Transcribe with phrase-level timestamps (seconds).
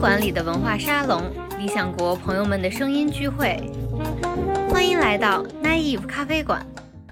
[0.00, 1.20] 馆里的文化沙龙，
[1.58, 3.60] 理想国朋友们的声音聚会，
[4.70, 6.64] 欢迎来到 Naive 咖啡馆。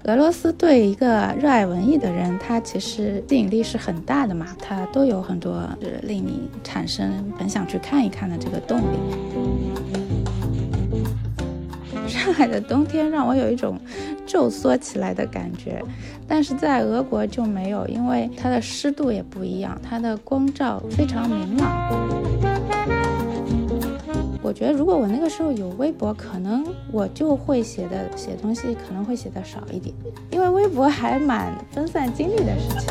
[0.04, 8.98] 俄罗斯对一个热爱文艺的人，他其实吸引力是很大的嘛，他都有很多是令你产生很想去看一看的这个动力。
[12.06, 13.80] 上海的冬天让我有一种
[14.24, 15.82] 皱缩起来的感觉，
[16.28, 22.35] 但是在俄国就没有，因为它的湿度也不一样，它的光照非常明朗。
[24.46, 29.92] 我觉得如果我那个时候有微博，可能我就会写的写东西可能会写的少一点，
[30.30, 32.86] 因为微博还蛮分散精力的事情。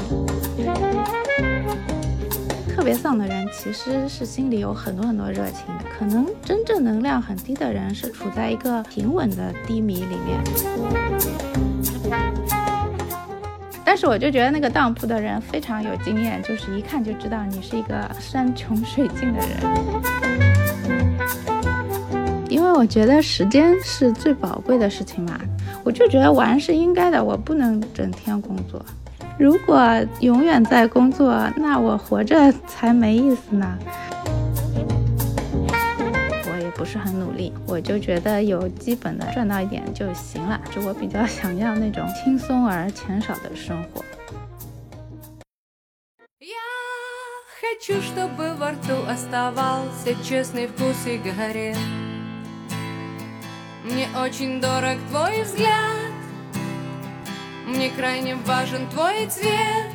[2.76, 10.44] 特别丧的人其实是心里有很多很多热情的，可能真正能量很低的人是处在一个平稳的低迷里面。
[13.86, 20.65] 但是我就觉得那个当铺的人非常有经验，就是一看就知道你是一个山穷水尽的人。
[22.66, 25.40] 因为我觉得时间是最宝贵的事情嘛，
[25.84, 28.84] 我就觉得玩是应该的，我不能整天工作。
[29.38, 29.80] 如果
[30.22, 33.78] 永远在工作，那我活着才没意思呢。
[36.50, 40.60] 我也不是很努力，我就觉得有基本的赚到一点就行了。
[40.74, 44.04] 就我比较想要那种轻松而钱少的生活。
[53.85, 56.13] мне очень дорог твой взгляд
[57.67, 59.91] мне крайне важен твой цвет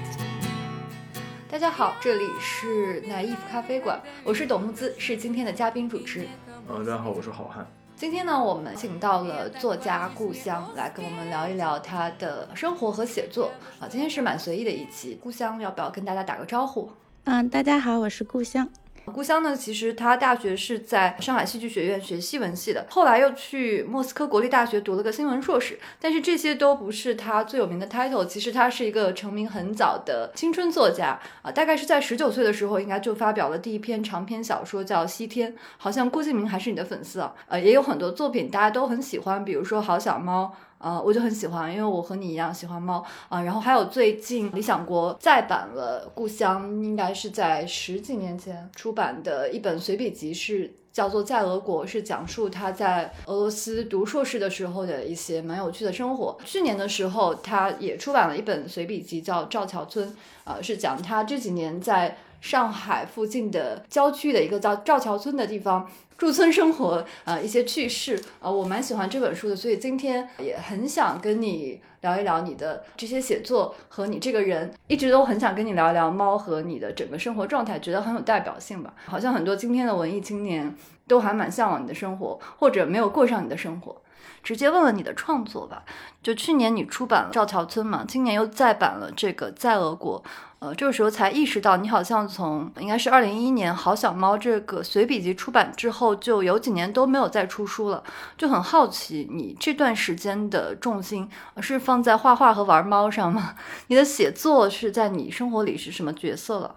[1.52, 6.28] 大家好这里是奶衣服咖啡馆我是董木姿是今天的嘉宾主持
[6.67, 16.89] 呃大家好我是好汉今天呢我们请到了作家故乡来跟我们聊一聊他的生活和写作啊今天是蛮随意的一期故乡要不要跟大家打个招呼
[17.25, 18.67] 嗯大家好我是故乡
[19.12, 19.56] 故乡呢？
[19.56, 25.78] 其实他大学是在上海戏剧学院学戏文系的，后来又去莫斯科国立大学读了个新闻硕士。
[25.98, 28.25] 但是这些都不是他最有名的 title。
[28.25, 35.53] 其实他是一个成名很早的青春作家啊，大概是在十九岁的时候，应该就发表了第一篇长篇小说叫《西天》。
[35.77, 37.34] 好像郭敬明还是你的粉丝啊？
[37.48, 40.54] 呃，也有很多作品大家都很喜欢，比如说《好小猫》。
[40.80, 43.42] 呃，我就很喜欢，因为我和你一样喜欢猫啊。
[43.42, 56.38] 然后还有最近理想国再版了《故乡》，应该是在十几年前出版的一本随笔集，是叫做《在俄国》，是讲述他在俄罗斯读硕士的时候的一些蛮有趣的生活。
[56.46, 60.08] 去年的时候，他也出版了一本随笔集，叫《赵桥村》，
[60.44, 65.89] 呃，是讲他这几年在上海附近的郊区的一个叫赵桥村的地方。
[66.19, 78.93] 驻村生活，呃，一些趣事，呃，我蛮喜欢这本书的，所以今天也很想跟你聊一聊你的这些写作和你这个人，一直都很想跟你聊一聊猫和你的整个生活状态，觉得很有代表性吧。
[79.07, 80.77] 好像很多今天的文艺青年
[81.09, 84.03] 都还蛮向往你的生活，或者没有过上你的生活。
[84.43, 85.84] 直接问问你的创作吧，
[86.22, 90.22] 就去年你出版了《赵桥村》嘛，今年又再版了这个《在俄国》。
[90.60, 98.04] 呃，这个时候才意识到，你好像从应该是二零一一年《好小猫》这个随笔集出版之后，就有几年都没有再出书了。
[98.37, 101.26] 就很好奇，你这段时间的重心
[101.62, 103.54] 是放在画画和玩猫上吗？
[103.87, 106.75] 你的写作是在你生活里是什么角色了？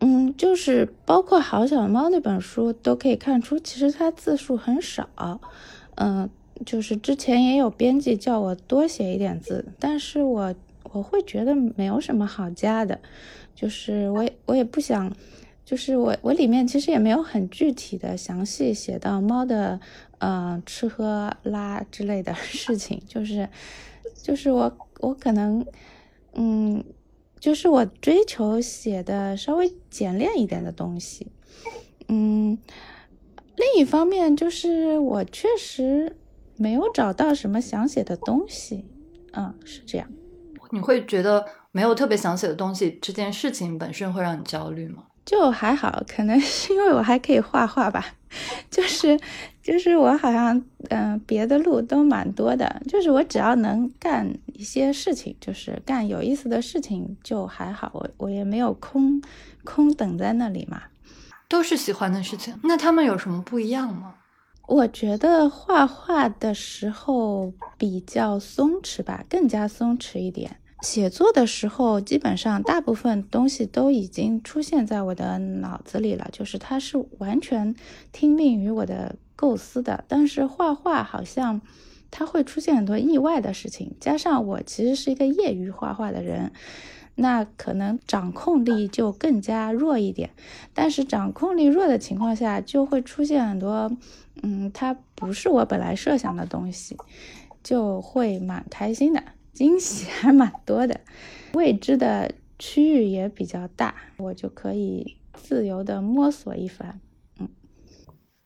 [0.00, 5.06] 嗯，就是包括《好小猫》那本书都可以看出，其实它字数很少。
[5.96, 6.30] 嗯，
[6.64, 10.54] 就是之前也有编辑叫我多写一点字，但是我。
[10.92, 13.00] 我会觉得没有什么好加的，
[13.54, 15.14] 就是我也我也不想，
[15.64, 19.80] 就是我我里面其实也没有很具体的详细写到猫的
[20.18, 23.48] 嗯吃喝拉之类的事情，就是
[24.22, 25.64] 就是我我可能
[26.34, 26.82] 嗯
[27.38, 31.28] 就是我追求写的稍微简练一点的东西，
[32.08, 32.58] 嗯，
[33.56, 36.16] 另一方面就是我确实
[36.56, 38.84] 没有找到什么想写的东西，
[39.32, 40.08] 嗯，是这样。
[40.70, 45.04] 你会觉得没有特别想写的东西，这件事情本身会让你焦虑吗？
[45.24, 48.14] 就还好，可能是因为我还可以画画吧。
[48.70, 49.18] 就是，
[49.62, 52.80] 就是我好像嗯，别的路都蛮多的。
[52.88, 57.90] 就是我只要能干一些事情，就是干有意思的事情，就还好。
[57.92, 59.22] 我我也没有空
[59.64, 60.82] 空等在那里嘛。
[61.48, 64.14] 都是喜欢的事情，那他们有什么不一样吗？
[64.66, 70.58] 我觉得画画的时候比较松弛吧，更加松弛一点。
[70.82, 77.74] 写作的时候，基本上大部分东西都已经出现在我的脑子里了，就是它是完全
[78.12, 80.04] 听命于我的构思的。
[80.06, 81.60] 但是画画好像
[82.10, 86.52] 它会出现很多意外的事情，加上我其实是一个业余画画的人，
[87.16, 90.30] 那可能掌控力就更加弱一点。
[90.74, 93.90] 但是掌控力弱的情况下，就会出现很多，
[94.42, 96.96] 嗯，它不是我本来设想的东西，
[97.64, 99.22] 就会蛮开心的，
[99.58, 101.00] 惊喜 还蛮多的，
[101.52, 107.00] 未知的区域也比较大，我就可以自由的摸索一番。
[107.40, 107.48] 嗯，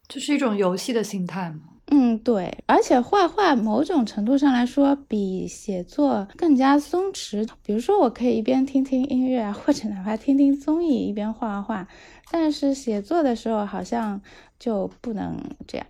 [0.09, 1.61] 这是一种游戏的心态吗？
[1.89, 7.47] 嗯，对，而且画画某种程度上来说比写作更加松弛。
[7.63, 11.87] 比如说，我可以一边听听音乐啊，或者哪怕听听综艺，一边画画。
[12.31, 14.23] 但是写作的时候好像
[14.59, 15.37] 就不能
[15.67, 15.87] 这样。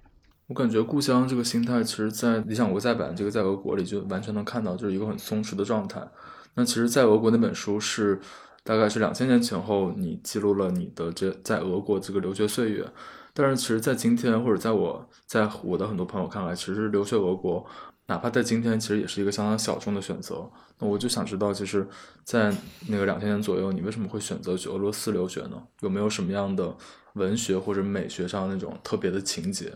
[0.48, 6.06] 我感觉故乡这个心态，其实，在理想国再版这个在俄国里就完全能看到，就是一个很松弛的状态。
[6.54, 8.20] 那其实，在俄国那本书是
[8.62, 12.86] 大概是两千年前后，你记录了你的这在俄国这个留学岁月。
[13.32, 17.64] 但是，其实，在今天，或者在我，在我的很多朋友看来，其实留学俄国，
[18.08, 20.46] 哪怕在今天，其实也是一个相当小众的选择。
[20.78, 21.88] 那我就想知道，其实，
[22.24, 22.54] 在
[22.88, 25.62] 那个两千年左右，你为什么会选择去俄罗斯留学呢？
[25.80, 26.76] 有没有什么样的
[27.14, 29.72] 文学或者美学上那种特别的情节？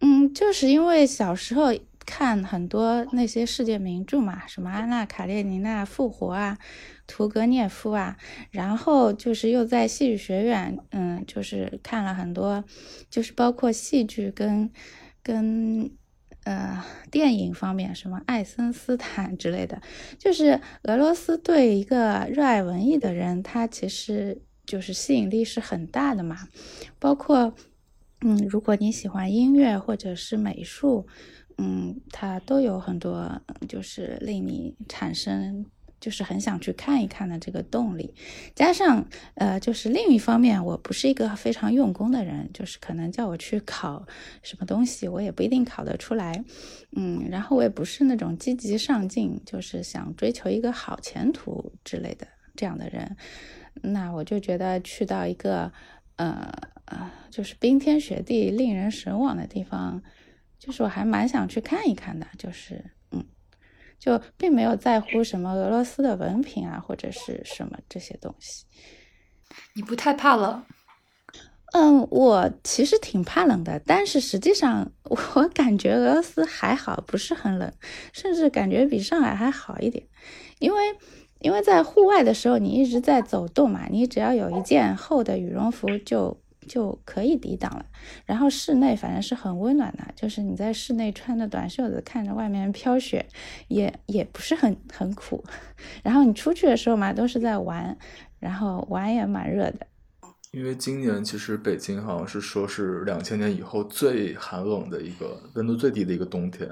[0.00, 1.72] 嗯，就是因为小时候。
[2.10, 6.56] 看很多那些世界名著嘛，什么安娜·卡列尼娜复活啊，
[7.06, 8.16] 屠格涅夫啊，
[8.50, 12.64] 然后就是又在戏剧学院，嗯，就是看了很多，
[13.10, 14.70] 就是包括戏剧跟
[15.22, 15.90] 跟
[16.44, 19.82] 呃电影方面，什么爱森斯坦之类的，
[20.18, 26.48] 就是俄罗斯对一个热爱文艺的人，他其实就是吸引力是很大的嘛，
[26.98, 27.54] 包括
[28.20, 31.06] 嗯，如果你喜欢音乐或者是美术。
[31.60, 35.66] 嗯，它都有很多，就是令你产生，
[35.98, 38.14] 就是很想去看一看的这个动力。
[38.54, 39.04] 加上，
[39.34, 44.06] 呃，就是另一方面，我不是一个非常用功的人，就是可能叫我去考
[44.40, 46.44] 什么东西，我也不一定考得出来。
[46.96, 53.16] 嗯，然后我也不是那种积极上进，就是想追求一个好前途之类的这样的人。
[53.82, 55.72] 那我就觉得去到一个，
[56.18, 56.52] 呃
[56.84, 60.02] 呃，就是冰天雪地、令人神往的地方。
[60.58, 63.24] 就是我还蛮想去看一看的，就是嗯，
[63.98, 68.64] 就并没有在乎什么俄罗斯的文凭啊，或者是什么这些东西。
[69.74, 70.64] 你不太怕冷？
[71.74, 77.72] 嗯，我其实挺怕冷的，但是实际上我感觉俄罗斯还好，不是很冷，
[78.12, 80.04] 甚至感觉比上海还好一点。
[80.58, 80.78] 因为
[81.40, 86.36] 因为在户外的时候，你一直在走动嘛，你只要有一件厚的羽绒服就。
[86.66, 87.86] 就可以抵挡了。
[88.26, 93.24] 然后室内反正是很温暖的，就是你在室内穿着短袖子，看着外面飘雪，
[93.68, 95.42] 也也不是很很苦。
[96.02, 97.96] 然后你出去的时候嘛，都是在玩，
[98.38, 99.86] 然后玩也蛮热的。
[100.50, 106.68] 因为今年其实北京好像是说是两千年以后最寒冷的一个温度最低的一个冬天，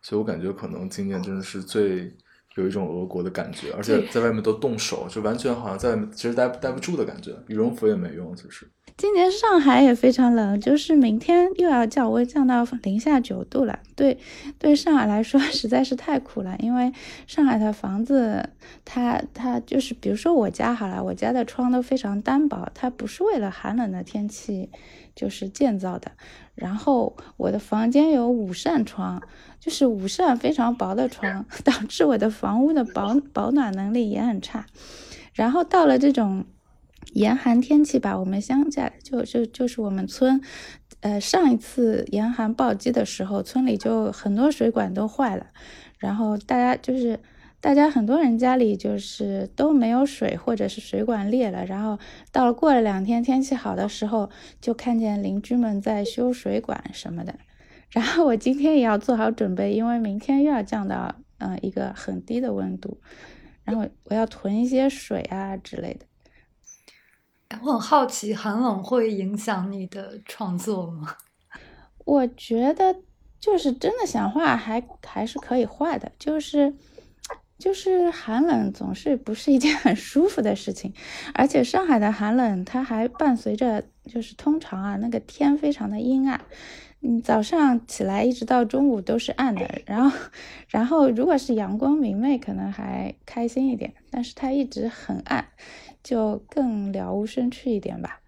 [0.00, 2.10] 所以我感觉可能今年真的是最
[2.56, 8.68] 有一种俄国的感觉，而且在外面都冻手，就完全好像在外面其实待待不住的感觉，羽绒服也没用，其实。
[8.96, 13.80] 今年上海也非常冷，就是明天又要降温，降到零下九度了。
[13.96, 14.16] 对，
[14.56, 16.92] 对上海来说实在是太苦了，因为
[17.26, 18.50] 上海的房子，
[18.84, 24.70] 它它就是，比如说我家好了，我家的窗都非常单薄，它不是为了寒冷的天气
[25.16, 26.12] 就是建造的。
[26.54, 29.20] 然后我的房间有五扇窗，
[29.64, 34.66] 就是五扇非常薄的窗， 导致我的房屋的保保暖能力也很差。
[35.32, 36.44] 然后到了这种。
[37.12, 40.40] 严寒天气吧，我们乡下就就就是我们村，
[41.00, 45.46] 呃，上一次严寒暴击的时候，村里就很多水管都坏了，
[45.98, 47.20] 然后大家就是
[47.60, 51.98] 大家很多人家里就是都没有水，或者是水管裂了，然后
[52.32, 54.30] 到了过了两天天气好的时候，
[54.60, 57.34] 就看见邻居们在修水管什么的，
[57.94, 63.00] 然后我今天也要做好准备，因为明天又要降到嗯一个很低的温度，
[63.62, 66.04] 然后我要囤一些水啊之类的。
[67.62, 71.14] 我很好奇，寒冷会影响你的创作吗？
[72.04, 72.96] 我觉得，
[73.38, 76.10] 就是真的想画，还还是可以画的。
[76.18, 76.74] 就是，
[77.56, 80.92] 就是寒冷总是不是一件很舒服的事情，
[81.32, 86.40] 而且上海的寒冷，它还伴随着，就是通常啊，那个天非常的阴暗，
[87.06, 89.82] 嗯，早上起来一直到中午都是暗的。
[89.86, 90.18] 然后，
[90.68, 95.48] 然后如果是阳光明媚，可能还开心一点，但是它一直很暗。
[96.02, 98.20] 就更了无生趣一点吧。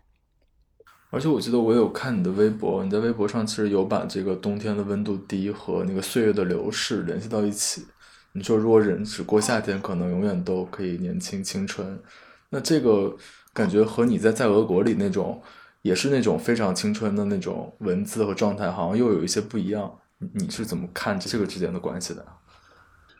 [1.10, 7.84] 而且我记得我有看你的微博，你在微博上其实有把这个冬天的温度低和那个岁月的流逝联系到一起。
[8.32, 12.00] 你说如果人只过夏天，可能永远都可以年轻青春。
[12.48, 13.14] 那这个
[13.52, 15.42] 感觉和你在在俄国里那种，
[15.86, 19.98] 也是那种非常青春的那种文字和状态，好像又有一些不一样。
[20.34, 22.26] 你是怎么看这个之间的关系的？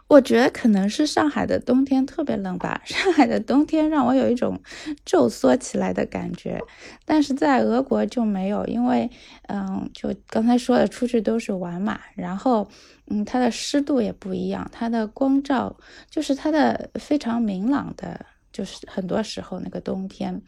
[0.08, 4.58] 我觉得可能是上海的冬天特别冷吧，上海的冬天让我有一种
[5.04, 6.60] 皱缩起来的感觉，
[7.04, 9.10] 但是在俄国就没有，因为
[9.48, 12.68] 嗯，就刚才说的，出去都是玩嘛，然后
[13.08, 15.76] 嗯，它的湿度也不一样，它的光照
[16.08, 20.40] 就是它的非常明朗的，就是很多时候那个冬天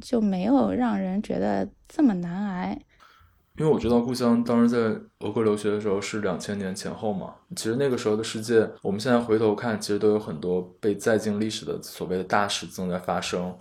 [0.00, 2.80] 就没有让人觉得这么难挨。
[3.58, 13.54] 因为我知道故乡当时在俄国留学的时候是两千年前后嘛，其实那个时候的世界，我们现在回头看，其实都有很多被载进历史的所谓的大事正在发生。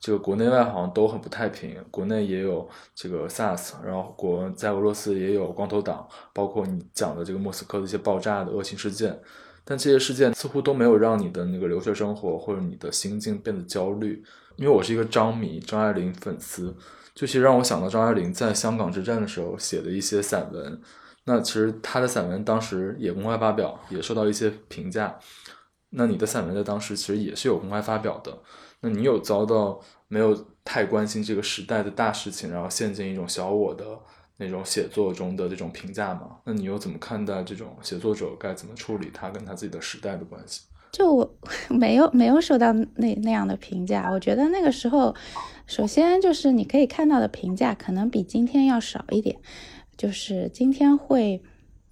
[0.00, 9.18] 这个国内外好像都很不太平，国内也有这个 SARS，然后国在俄罗斯也有光头党，包括你讲的这个莫斯科的一些爆炸的恶性事件。
[9.64, 14.22] 但这些事件似乎都没有让你的那个留学生活或者你的心境变得焦虑。
[14.56, 16.74] 因为我是一个张迷，张爱玲粉丝。
[17.14, 20.80] 就其实让我想到张爱玲在香港之战的时候写的一些散文，
[21.24, 25.16] 那其实她的散文当时也公开发表，也受到一些评价。
[25.90, 28.36] 那你的散文在当时其实也是有公开发表的。
[28.80, 33.86] 那你有遭到没有太关心这个时代的大事情，然后陷进一种小我的
[34.38, 36.38] 那种写作中的这种评价吗？
[36.44, 40.62] 那你又怎么看待这种写作者该怎么处理他跟他自己的时代的关系？
[40.94, 41.34] 就我
[41.68, 45.14] 没有没有受到那那样的评价，我觉得那个时候。
[45.66, 49.38] 首先就是你可以看到的评价可能比今天要少一点，
[49.96, 51.42] 就是今天会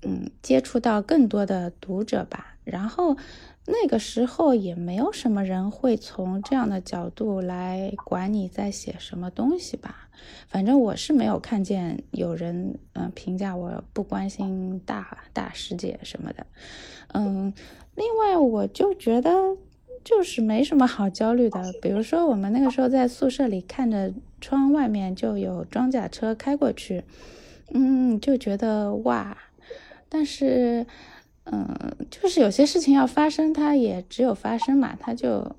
[0.02, 2.58] 嗯接触到更多的读者吧。
[2.64, 3.16] 然后
[3.64, 10.10] 那个时候也没有什么人会从这样的角度来管你在写什么东西吧。
[10.48, 16.46] 反正我是没有看见有人嗯评价我不关心大大世界什么的。
[17.14, 17.54] 嗯，
[17.94, 19.56] 另外我就觉得。
[20.04, 27.04] 就是没什么好焦虑的，比如说我们那个时候在宿舍里看着窗外面就有装甲车开过去，
[27.72, 29.38] 嗯，就觉得哇，
[30.08, 30.84] 但是，
[31.44, 31.68] 嗯，
[32.10, 35.54] 就是有些事情要发生，它也只有发生嘛，它就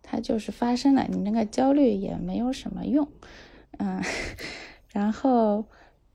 [0.00, 3.08] 它就是发生了，你那个焦虑也没有什么用，
[3.78, 4.00] 嗯，
[4.94, 5.64] 然后，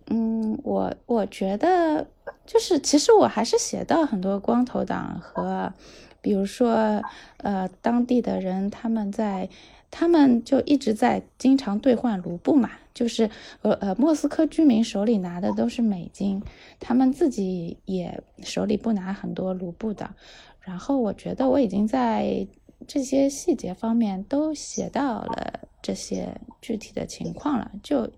[0.08, 2.08] 嗯，我我觉得
[2.46, 5.74] 就是其实我还是写到很多光头党和。
[6.22, 7.04] 比如说，
[7.40, 9.50] 呃，当地的人他们在，
[9.92, 13.30] 他们就一直在经常兑换卢布嘛，就是
[13.62, 16.42] 呃呃，莫斯科居民手里拿的都是美金，
[16.80, 20.16] 他们自己也手里不拿很多卢布的。
[20.62, 22.48] 然后我觉得我已经在
[22.88, 28.10] 这些细节方面都写到了这些具体的情况了，就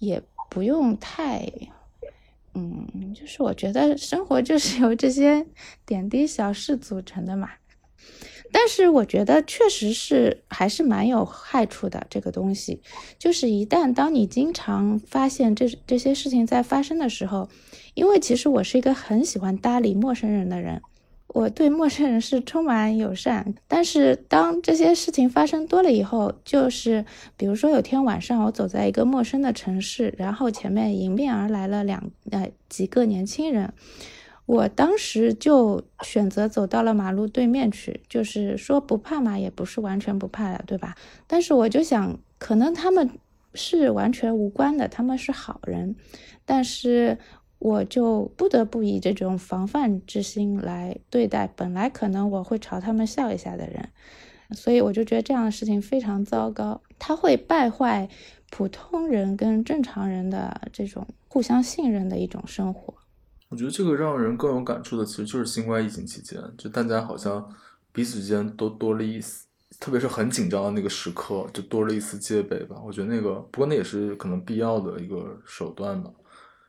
[0.00, 0.20] 也
[0.52, 1.50] 不用太。
[2.52, 5.46] 嗯，就是我觉得生活就是由这些
[5.86, 7.48] 点滴小事组成的嘛。
[8.52, 12.82] 但是我觉得确实是还是蛮有害处的这个东西，
[13.18, 17.48] 就是一旦当你经常发现这这些事情在发生的时候，
[17.94, 20.82] 因为其实我是一个很喜欢搭理陌生人的人。
[21.34, 27.06] 我对陌生人是充满友善，但是当这些事情发生多了以后，就是
[27.38, 33.72] 比如说有天晚上我走在一个陌生的城市，然后前面迎面而来了两呃几个年轻人，
[34.44, 40.94] 我当时就选择走到了马路对面去，就是说不怕嘛，也不是完全不怕的，对吧？
[41.26, 43.08] 但是我就想，可能他们
[43.54, 45.96] 是完全无关的，他们是好人，
[46.44, 47.16] 但是。
[47.62, 53.88] 我就不得不以这种防范之心来对待本来可能我会朝他们笑一下的人，
[54.50, 58.08] 所以我就觉得这样的事情非常糟糕，它会败坏
[58.50, 62.92] 普通人跟正常人的这种互相信任的一种生活。
[63.48, 67.48] 我觉得这个让人更有感触的，其实就是新冠疫情期间，就大家好像
[67.92, 69.46] 彼此之间都多了一丝，
[69.78, 72.74] 特别是很紧张的那个时刻，就多了一丝戒备吧。
[72.84, 76.10] 我觉得那个，不过那也是可能必要的一个手段吧。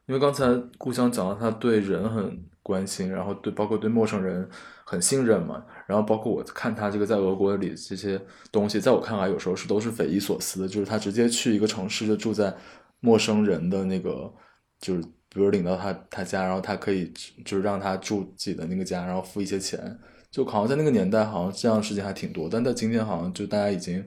[0.06, 0.46] 因为刚才
[0.78, 4.48] 故乡讲到他对人很关心，然后对包括对陌生人
[4.84, 8.20] 很信任嘛，然后包括我看他这个在俄国里这些
[8.52, 12.54] 东西，在我看来有时候是都是匪夷所思的，就是他直接去一个城市就住在
[13.00, 14.32] 陌生人的那个，
[14.80, 17.12] 就是比如领到他他家，然后他可以
[17.46, 19.98] 就是让他住自己的那个家，然后付一些钱，
[20.30, 24.06] 就好像在那个年代好像这样的事情还挺多，但在今天好像就大家已经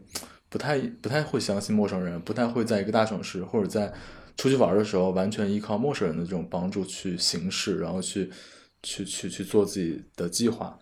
[0.50, 3.92] 不太不太会相信陌生人，不太会在一个大城市或者在。
[4.37, 8.31] 出去玩的时候，完全依靠陌生人的这种帮助去行事，然后去
[8.83, 10.78] 去去去做自己的计划。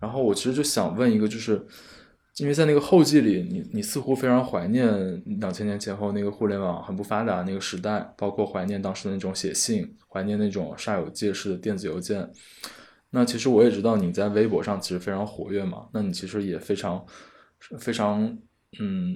[0.00, 1.66] 然后我其实就想问一个，就是
[2.36, 12.30] 因为在那个后记里，你你似乎非常怀念两千年前后那个互联网很不发达那个时代，包括怀念当时的那种写信，怀念那种煞有介事的电子邮件。
[13.10, 17.04] 那其实我也知道你在微博上其实非常活跃嘛，那你其实也非常
[17.78, 18.38] 非常。
[18.80, 19.14] 嗯，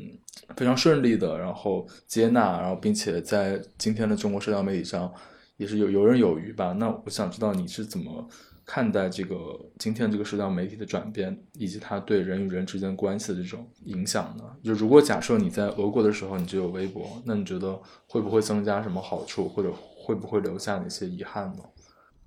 [0.56, 5.12] 非常顺利的，然后接纳，然后并且在今天的中国社交媒体上
[5.56, 6.72] 也是有游刃有余吧。
[6.72, 8.28] 那我想知道你是怎么
[8.66, 9.34] 看待这个
[9.78, 14.44] 今天这个社交媒体的转变，以及它对人与人之间关系的这种影响呢？
[14.62, 21.62] 就如果假设你在俄国的时候你就有微博，那你觉得会不会增加什么好处，或者会不会留下哪些遗憾呢？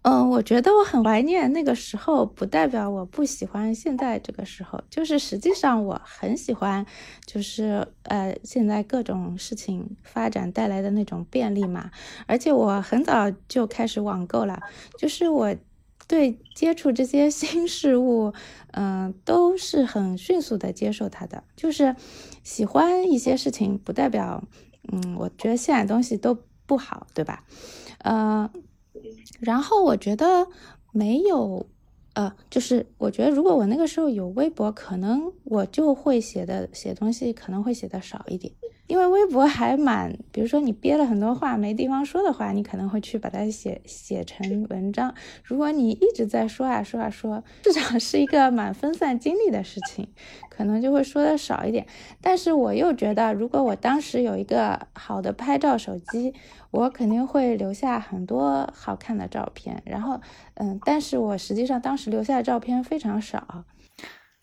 [0.03, 4.81] 嗯，我觉得我很怀念那个时候，不代表我不喜欢现在这个时候。
[4.89, 6.85] 就是实际上我很喜欢，
[7.25, 11.91] 就是呃，现在各种事情发展带来的那种便利嘛。
[12.27, 14.61] 而且我很早就开始网购了，
[14.97, 15.53] 就是我
[16.07, 18.33] 对接触这些新事物，
[18.71, 21.43] 嗯，都是很迅速的接受它的。
[21.57, 21.93] 就是
[22.41, 24.41] 喜欢一些事情，不代表
[24.93, 27.43] 嗯，我觉得现在东西都不好，对吧？
[28.05, 28.49] 嗯。
[29.39, 30.47] 然后我觉得
[30.91, 31.65] 没有，
[32.13, 38.53] 呃，就是我觉得如果我那个时候有微博，可能我就会写的写东西可能会写的少一点。
[38.89, 45.13] 因为微博还蛮，比如说你憋了很多话没地方说的话，你可能会去把它写写成文章。
[45.43, 50.09] 如果你一直在说啊说啊说，至少是一个蛮分散精力的事情，
[50.49, 51.85] 可能就会说的少一点。
[52.19, 56.33] 但是我又觉得，如果我当时有一个好的拍照手机，
[56.71, 59.83] 我肯定会留下很多好看的照片。
[59.85, 60.19] 然后，
[60.55, 63.65] 嗯，但是我实际上当时留下的照片非常少。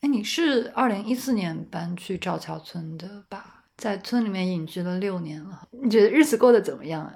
[0.03, 3.56] 哎，你是二零一四年搬去赵桥村的吧？
[3.77, 7.15] 在村里面隐居了六年了，你觉得日子过得怎么样啊？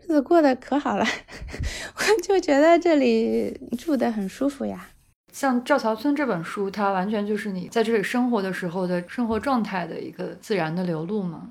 [0.00, 1.04] 日子过得可好了，
[1.96, 4.90] 我就觉得这里住的很舒服呀。
[5.32, 11.50] 像《赵桥村》这本书，它完全就是你在这里生活的时候的生活状态的一个自然的流露吗？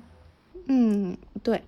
[0.66, 1.62] 嗯，对。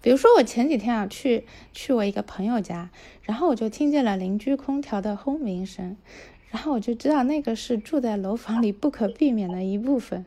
[0.00, 2.88] 比如说我前几天啊去去我一个朋友家，
[3.22, 5.96] 然后我就听见了邻居空调的轰鸣声，
[6.50, 10.24] 然后我就知道那个是住在楼房里不可避免的一部分。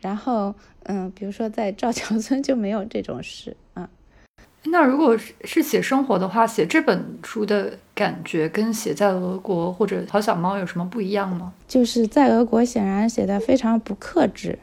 [0.00, 3.88] 然后，嗯，比如说在赵桥村就没有这种事啊。
[4.64, 11.52] 那如果是是写生活的话，写这本书的感觉跟写在俄国或者淘小猫有什么不一样吗？
[11.66, 14.58] 就是在俄国显然写的非常不克制。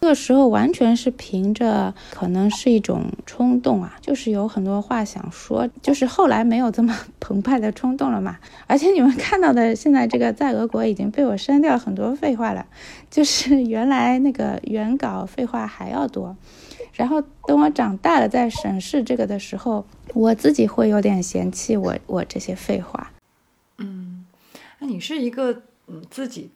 [0.00, 8.38] 那个时候完全是凭着可能是一种冲动啊，就是有很多话想说，就是后来没有这么澎湃的冲动了嘛。
[8.68, 12.64] 而且你们看到的现在这个在俄国已经被我删掉很多废话了，
[13.10, 16.36] 就是原来那个原稿废话还要多。
[16.92, 19.84] 然后等我长大了再审视这个的时候，
[20.14, 23.10] 我自己会有点嫌弃我我这些废话。
[23.78, 24.24] 嗯，
[24.78, 26.50] 那你是一个嗯自己。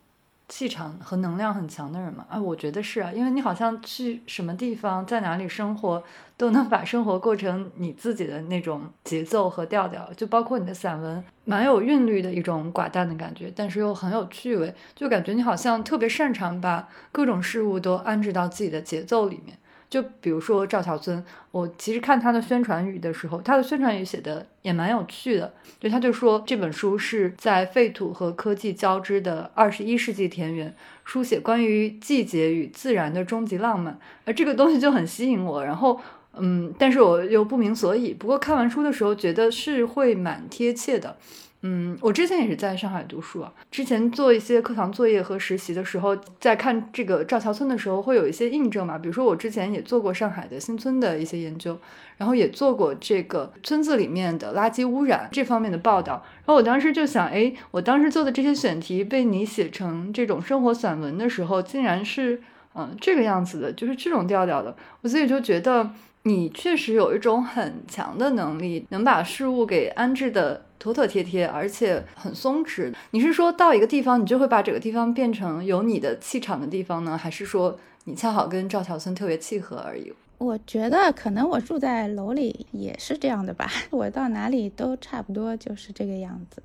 [0.54, 6.04] 气场和能量很强的人嘛，啊，我觉得是啊，因为你好像去什么地方，在哪里生活，
[6.36, 19.56] 都能把生活过成你自己的那种节奏和调调，就包括你的散文，蛮有韵律的一种寡淡的感觉，但是又很有趣味，就感觉你好像特别擅长把各种事物都安置到自己的节奏里面。
[19.92, 25.52] 就比如说赵桥村，我其实看他的宣传语的时候，他的宣传语写的也蛮有趣的。
[25.78, 30.74] 就他就说这本书是在废土和科技交织的二十一世纪田园，
[31.05, 33.98] 书写关于季节与自然的终极浪漫。
[34.24, 35.62] 而这个东西就很吸引我。
[35.62, 36.00] 然后，
[36.38, 38.14] 嗯，但是我又不明所以。
[38.14, 41.18] 不过看完书的时候，觉得是会蛮贴切的。
[41.64, 43.53] 嗯，我之前也是在上海读书啊。
[43.70, 48.98] 之前做一些课堂作业和实习的时候，在看这个赵桥村的时候，会有一些印证嘛。
[48.98, 51.79] 比如说，我之前也做过上海的新村的一些研究，
[52.16, 56.14] 然后也做过这个村子里面的垃圾污染这方面的报道。
[56.38, 62.42] 然后我当时就想，哎，我当时做的这些选题被你写成这种生活散文的时候，竟然是
[62.75, 64.75] 嗯这个样子的，就是这种调调的。
[65.03, 65.92] 我自己就觉得
[66.25, 70.66] 你确实有一种很强的能力，能把事物给安置的。
[70.82, 72.92] 妥妥帖帖，而且很松弛。
[73.12, 80.12] 你是说到一个地方，你就会把整个地方变成有你的气场的地方呢，还是说你恰好跟赵桥村特别契合而已？
[80.38, 86.60] 我觉得可能我住在楼里也是这样的吧， 我到哪里都差不多就是这个样子。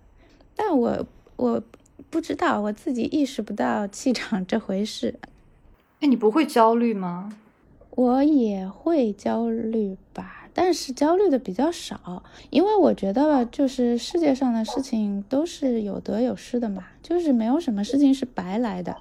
[0.56, 1.62] 但我我
[2.10, 5.14] 不知道，我自己意识不到气场这回事。
[6.00, 7.38] 哎，你不会焦虑吗？
[7.92, 10.37] 我也会焦虑吧。
[10.60, 18.98] 但是焦虑的比较少，因为我觉得就是世界上的事情都是有得有失的嘛，就是没有什么事情是白来的。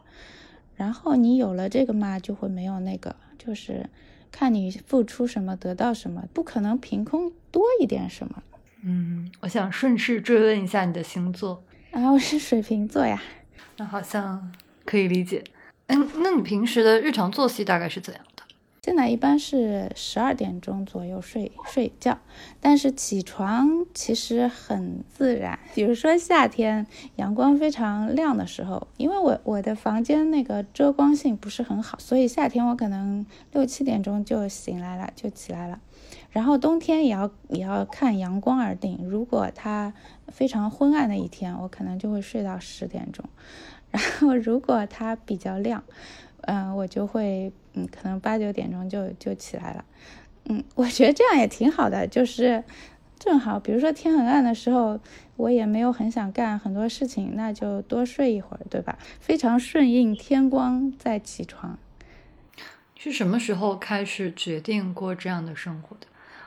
[0.74, 3.88] 然后你有了这个嘛，就会没有那个，就是
[4.30, 8.42] 看你付出什么得到什么，不可能凭空多一点什么。
[8.84, 13.22] 嗯，我想顺势追问一下你的星座，啊，我是水瓶座呀，
[13.78, 14.52] 那好像
[14.84, 15.42] 可以理解。
[15.86, 18.22] 嗯，那你平时的日常作息大概是怎样？
[18.86, 22.18] 现在一般是十二点钟左右睡睡觉，
[22.60, 25.58] 但是起床其实很自然。
[25.74, 35.80] 比如说夏天阳光非常亮的时候，因为我我的房间那个遮光性不是很好，所以夏天我可能六七点钟就醒来了，就起来了。
[36.30, 39.92] 然后冬天也要也要看阳光而定，如果它
[40.28, 43.24] 非常昏暗的一天，我可能就会睡到十点钟。
[43.90, 45.82] 然后如果它比较亮。
[46.46, 49.84] 嗯，我就会，嗯，可能八九点钟就就起来了，
[50.46, 52.62] 嗯，我觉得这样也挺好的，就是
[53.18, 54.98] 正好，比如说天很暗的时候，
[55.36, 58.96] 我也没有很想干很多事情，那就多睡一会儿，对吧？
[59.20, 61.78] 非常顺应天光再起床。
[62.94, 66.06] 是什么时候开始决定过这样的生活的？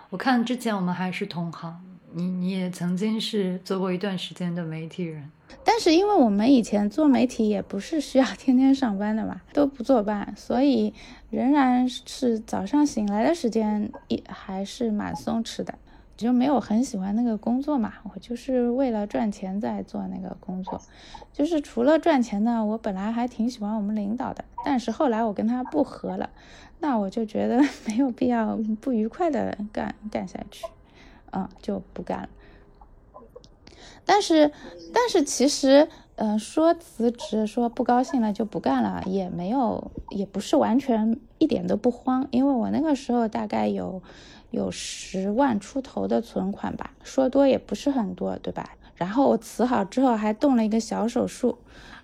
[0.09, 1.79] 我看之前我们还是同行，
[2.13, 5.29] 你你也曾经是做过一段时间的媒体人。
[5.63, 10.93] 但是因为我们以前做媒体也不是需要 天天上班的嘛，都不坐班，所以
[11.29, 15.73] 仍然是早上醒来的时间也还是蛮松弛的，
[16.17, 17.93] 就没有很喜欢那个工作嘛。
[18.13, 20.81] 我就是为了赚钱在做那个工作，
[21.33, 26.29] 就是除了赚钱呢，我本来还挺喜欢我们领导的，但是后来我跟他不和了，
[26.79, 30.65] 那我就觉得 没有必要不愉快的干干下去，
[31.31, 32.29] 嗯，就不干了。
[34.11, 34.51] 但是，
[34.91, 44.01] 但是其实，嗯，说辞职，说不高兴了就不干了，也没有，也不是完全一点都不慌，因为我那个时候大概有
[44.49, 48.71] 有十万出头的存款吧，说多也不是很多，对吧？
[48.95, 51.59] 然后我辞好之后还动了一个小手术，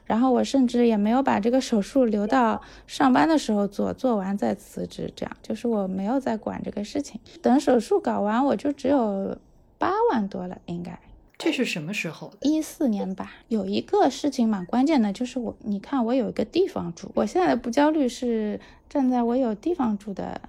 [0.05, 7.19] 然后我甚至也没有把这个手术留到上班的时候做，做完再辞职，这样就是我没有在管这个事情。
[7.41, 9.35] 等手术搞完，我就只有
[9.79, 10.99] 八万多了，应该。
[11.37, 12.31] 这是什么时候？
[12.41, 13.33] 一四年吧。
[13.49, 17.11] 有一个事情蛮关键的，就是我，你看我有一个地方住。
[17.15, 20.41] 我现在的不焦虑是站在我有地方住的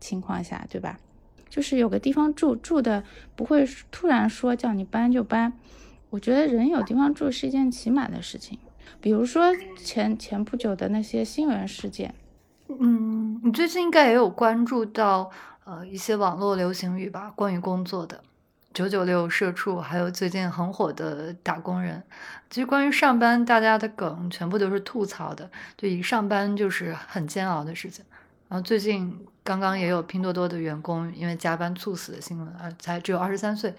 [0.00, 0.98] 情况下，对吧？
[1.48, 3.04] 就是有个地方住，住的
[3.36, 5.52] 不会突然说叫你搬就搬。
[6.10, 8.58] 我觉得人有地方住是一件起码的事情。
[9.00, 12.14] 比如说前前不久的那些新闻事件，
[12.68, 15.30] 嗯，你最近应该也有关注到
[15.64, 18.22] 呃一些网络流行语吧，关于工作的。
[18.72, 22.02] 九九六社畜，还有最近很火的打工人，
[22.50, 28.04] 其实关于上班，大家的梗全部都是吐槽的，就一上班就是很煎熬的事情。
[28.48, 33.74] 然后最近刚刚也有拼多多的员工因为加班猝死的新闻，啊，才只有二十三岁。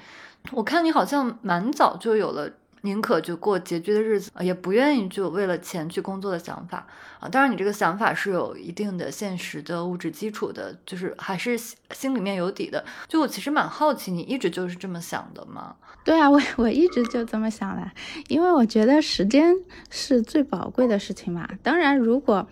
[0.52, 2.52] 我看你好像蛮早就有了。
[2.86, 6.86] 宁可就过拮据的日子，也不愿意就为了钱去工作的想法
[7.20, 7.30] 啊。
[7.30, 11.58] 当然，你这个想法是有一定的现实的物质基础的，就是还是
[11.92, 12.84] 心里面有底的。
[13.08, 15.76] 就我其实蛮好奇，你一直就是这么想的吗？
[16.04, 17.90] 对啊，我我一直就这么想的，
[18.28, 19.56] 因为我觉得时间
[19.90, 21.50] 是最宝贵的事情嘛。
[21.64, 22.46] 当然，如果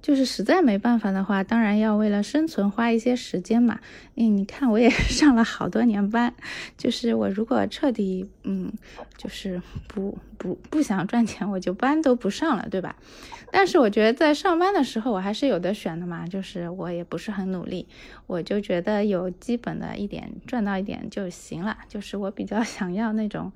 [0.00, 3.80] 就是实在没办法的话，当然要为了生存花一些时间嘛。
[4.14, 6.32] 嗯，你看我也 上了好多年班，
[6.76, 8.72] 就是我如果彻底嗯，
[9.16, 12.96] 就是不不不想赚钱，我就班都不上了，对吧？
[13.50, 16.26] 但是我觉得在上班的时候，我还是有的选的嘛。
[16.26, 17.88] 就是我也不是很努力，
[18.26, 21.78] 我就觉得有基本的一点赚到一点就行了。
[21.88, 23.52] 就是我比较 想要那种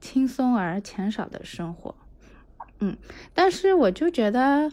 [0.00, 1.94] 轻松而钱少的生活。
[2.80, 2.96] 嗯，
[3.32, 4.70] 但是我就觉得。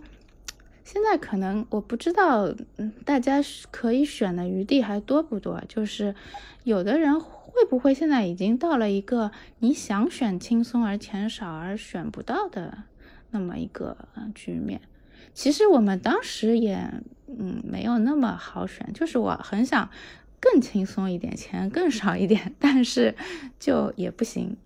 [0.84, 2.46] 现在可能我不知道，
[2.78, 3.42] 嗯，大家
[3.72, 5.62] 可以选的余地还多不多？
[5.68, 6.14] 就是
[6.64, 12.80] 有的人会不会现在已经到了一个你想选轻松而钱少而选不到的
[13.32, 13.96] 那么一个
[14.36, 14.82] 局面？
[15.34, 16.78] 其实我们当时也，
[17.28, 19.90] 嗯，没有那么好选，就是我很想
[20.40, 23.16] 更轻松一点，钱更少一点，但是
[23.58, 24.58] 就也不行。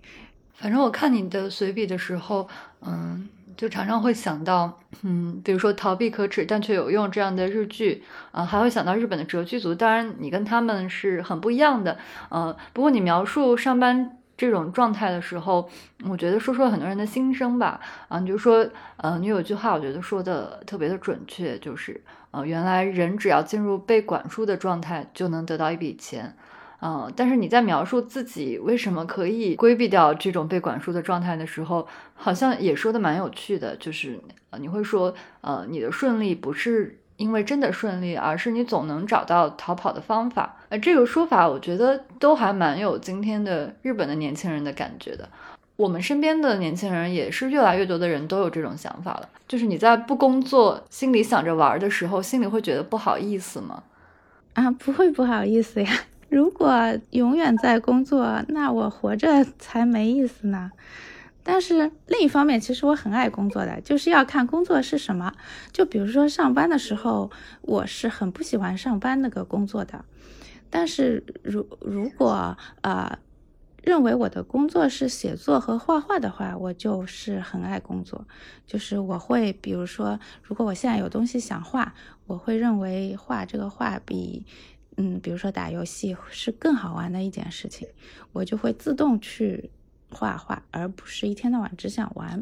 [0.56, 2.50] 反正我看你的随笔的时候，
[2.82, 3.30] 嗯。
[3.58, 9.74] 就常常会想到，嗯，比如说逃避可耻但却有用这样的日剧，啊，还会想到日本的折剧组。
[9.74, 11.98] 当然，你跟他们是很不一样的，
[12.30, 15.68] 呃，不过你描述上班这种状态的时候，
[16.08, 17.82] 我觉得说出了很多人的心声吧。
[18.08, 26.38] 啊，你就说，呃，你有句话，我觉得说的特别的准确，就是，呃，原来人只要进入被管束的状态，就能得到一笔钱。
[26.80, 34.20] 嗯，但是你在描述自己为什么可以规避掉这种被管束的状态的时候，好像也说的蛮有趣的，就是
[34.52, 40.58] 呃，你会说，呃，你的顺利不是因为真的顺利，而是你总能找到逃跑的方法。
[40.70, 45.28] 呃，这个说法我觉得都还蛮有今天的日本的年轻人的感觉的。
[45.78, 53.84] 我们身边的年轻人也是越来越多的人都有这种想法了，就是你在不工作，心里想着玩的时候，心里会觉得不好意思吗？
[54.54, 55.92] 啊，不会不好意思呀。
[56.30, 60.72] 如果永远在工作，那我活着才没意思呢。
[61.44, 65.34] 但是另一方面，其实我很爱工作的，就是要看工作是什么。
[65.72, 70.04] 就比如说上班的时候，我是很不喜欢上班那个工作的。
[70.70, 73.18] 但是如如果呃
[73.82, 78.28] 认为我的工作是写作和画画的话，我就是很爱工作。
[78.66, 81.94] 就是我会比如说，如果我现在有东西想画，
[82.26, 84.46] 我会认为画这个画比
[84.98, 87.88] 嗯，比如说打游戏是更好玩的一件事情，
[88.34, 89.72] 我就会自动去。
[90.10, 92.42] 画画，而不是一天到晚只想玩。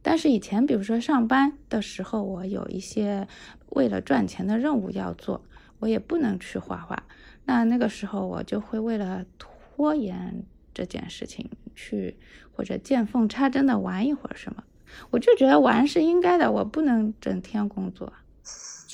[0.00, 3.28] 但是以前，比如说上班的时候，我有一些
[3.68, 5.44] 为了赚钱的任务要做，
[5.80, 7.02] 我也不能去画画。
[7.44, 12.16] 那那个时候，我就会为了拖延这件事情，去
[12.54, 14.64] 或者见缝插针的玩一会儿什么。
[15.10, 18.10] 我就觉得玩是应该的，我不能整天工作。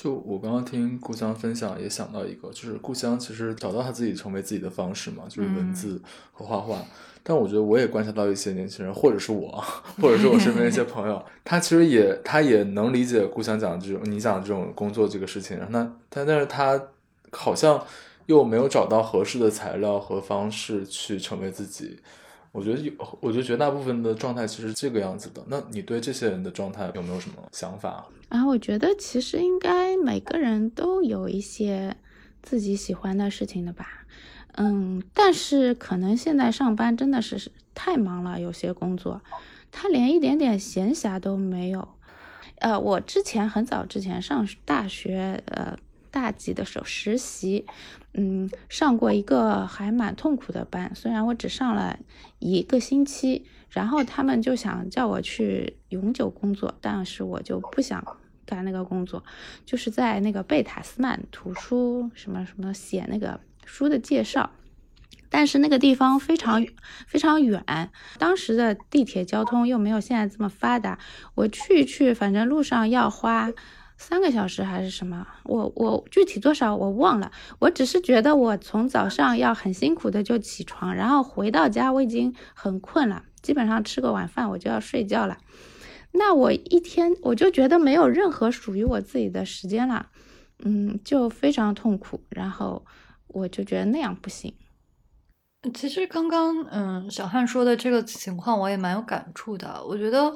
[0.01, 6.83] 就我刚刚听故乡分享，也想到一个，就是故乡其实找到他自己成为自己的方式嘛，就是文字和画画。
[7.21, 9.63] 但我觉得我也观察到一些年轻人，或者是我，
[10.01, 16.81] 或者是我身边一些朋友，他其实也他也能理解故乡讲这种你讲这种工作这个事情，那但但是他
[17.31, 17.85] 好像
[18.25, 21.99] 又没有找到合适的材料和方式去成为自己。
[22.51, 25.41] 我觉得有，我觉得绝大部分的状态其实这个样子的。
[25.47, 28.05] 那你对这些人的状态有没有什么想法？
[28.29, 31.95] 啊，我觉得其实应该每个人都有一些
[32.41, 34.05] 自己喜欢的事情的吧。
[34.55, 39.21] 嗯，但是可能现在上班真的是太忙了，有些工作
[39.71, 41.87] 他连一点点闲暇都没有。
[42.59, 45.77] 呃，我之前很早之前上大学，呃，
[46.11, 47.65] 大几的时候实习，
[48.13, 51.97] 嗯，上过一个还蛮痛苦的班，虽然我只上了
[52.39, 58.05] 一个星期，然后他们就想叫我去永久工作，但是我就不想
[58.45, 59.23] 干那个工作，
[59.65, 63.39] 就是在那个贝塔斯曼图书什么什么写那个。
[63.63, 64.49] 书的介绍，
[65.29, 66.65] 但是那个地方非常
[67.07, 67.63] 非常远，
[68.17, 70.99] 当时的地铁交通又没有现在这么发达，
[71.35, 73.49] 我去去，反正路上要花
[74.01, 85.37] 三个小时还是什么，我我具体多少我忘了，我只是觉得我从早上要很辛苦的就起床，然后回到家我已经很困了，基本上吃个晚饭我就要睡觉了，
[86.13, 90.07] 那我一天我就觉得没有任何属于我自己的时间了，
[90.65, 92.85] 嗯，就非常痛苦，然后。
[93.33, 94.53] 我就觉得那样不行。
[95.73, 99.81] 其实刚刚嗯，小汉说的这个情况，我也蛮有感触的。
[99.87, 100.29] 我觉得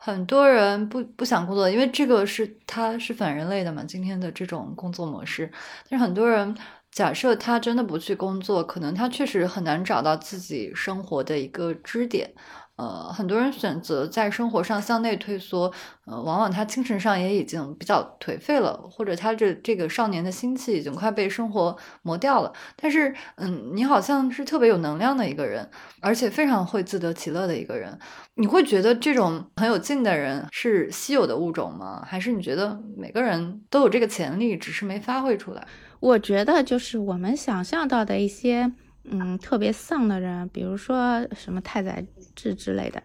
[0.00, 5.50] 很多人不不想工作，因为这个是他是反人类的嘛，今天的这种工作模式。
[5.90, 6.56] 但是很多人
[6.92, 12.32] 假设他真的不去工作，可能他确实很难找到自己生活的一个支点。
[12.78, 15.72] 呃，很多人选择在生活上向内退缩，
[16.06, 22.52] 呃，往往他精神上也已经比较颓废了，或者他这这个少年的心气已经快被生活磨掉了。
[22.76, 25.68] 但是，嗯，你好像是特别有能量的一个人，
[26.00, 27.98] 而且非常会自得其乐的一个人。
[28.34, 32.04] 你会觉得这种很有劲的人是稀有的物种吗？
[32.06, 35.66] 还是你觉得每个人都有这个潜力，只是没发挥出来？
[35.98, 38.72] 我觉得就是我们想象到的一些。
[39.10, 43.02] 嗯，特别丧的人，比如说什么太宰治之类的，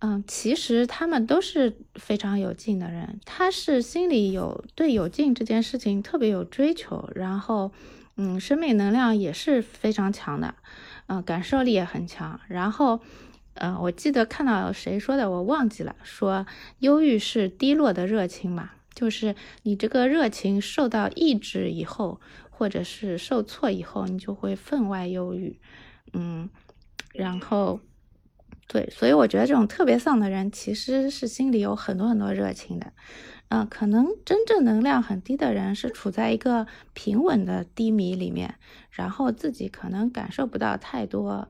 [0.00, 3.20] 嗯，其实他们都是非常有劲的人。
[3.24, 7.72] 他是心里有对有劲这件事情特别有追求，然后，
[8.16, 10.54] 嗯，生命能量也是非常强的，
[11.06, 12.40] 嗯，感受力也很强。
[12.48, 13.00] 然后，
[13.54, 16.46] 嗯，我记得看到谁说的，我忘记了，说
[16.80, 22.20] 忧郁是低落的热情嘛，就是你这个热情受到抑制以后。
[22.58, 25.60] 或者是受挫以后，你就会分外忧郁，
[26.12, 26.50] 嗯，
[27.14, 27.78] 然后，
[28.66, 32.92] 对，所以我觉得这种特别丧的人其实是心里有很多很多热情的，
[33.50, 38.56] 嗯，可能真正能量很低的人是处在一个平稳的低迷里面，
[38.90, 41.48] 然后自己可能感受不到太多，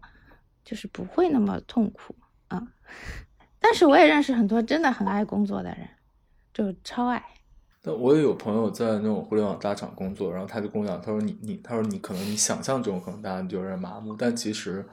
[0.62, 2.14] 就是不会那么痛苦，
[2.50, 2.68] 嗯，
[3.58, 5.88] 但是我也认识很多真的很爱工作的人，
[6.52, 7.24] 就超爱。
[7.82, 14.84] 但我也有朋友在那种互联网大厂工作，然后他就跟我讲，他说你你，他说你可能你想象中可能大家就有点麻木，但其实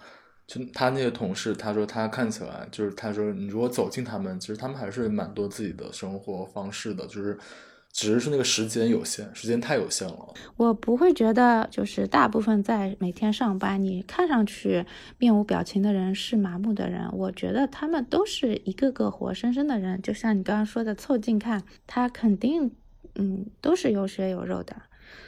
[0.46, 7.38] 就他那些同事，他说他看起来就是他说你如果走进他们，其实他们还是蛮多自己的生活方式的，就是
[7.96, 10.34] 只是那个时间有限，时间太有限了。
[10.58, 14.86] 我不会觉得就是大部分在每天上班，你看上去
[15.18, 22.72] 面无表情的人是麻木的人，我觉得他们都是一个个活生生的人，就像你刚刚说的，凑近看，他肯定。
[23.18, 24.76] 嗯，都是有血有肉的，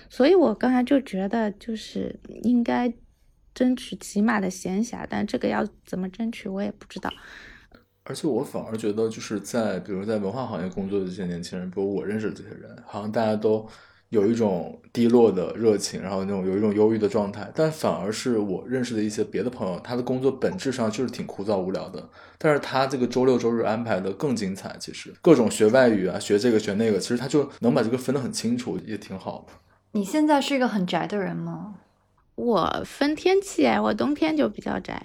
[0.09, 2.93] 所以我刚才就觉得，就是应该
[3.55, 7.09] 争取起码的闲暇，但这个要怎么争取，我也不知道。
[8.09, 13.67] 而且我反而觉得，就是在比如在文化行业工作的这些年轻人，比如我认识的这些人，好像大家都
[14.09, 29.53] 有一种低落的热情，然后那种有一种忧郁的状态，但反而是我认识的一些别的朋友，他的工作本质上就是挺枯燥无聊的，但是他这个周六周日安排的更精彩，其实各种学外语啊，学这个学那个，其实他就能把这个分得很清楚，也挺好的。
[29.91, 31.75] 你现在是一个很宅的人吗？
[32.35, 35.01] 我分天气哎，我冬天就比较宅，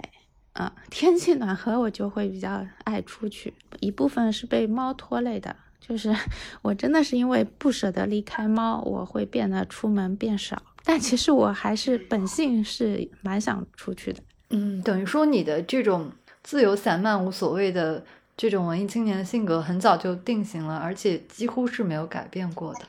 [0.53, 5.55] 啊，天气暖和我就会比较爱出去，一部分是被猫拖累的。
[5.79, 6.15] 就是
[6.61, 10.61] 我真的是因为不舍得离开猫，我会变得出门变少。
[10.85, 14.21] 但其实我还是本性是蛮想出去的。
[14.51, 16.11] 嗯，等于说你的这种
[16.41, 18.05] 自由散漫、无所谓的
[18.37, 22.81] 这种文艺青年的性格很早就定型了，而且几乎是没有改变过的。